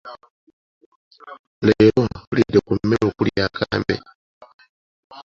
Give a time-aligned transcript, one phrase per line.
[1.67, 3.95] Leero tulidde ku mmere okuli akambe.